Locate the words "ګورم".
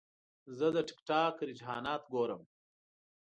2.13-2.41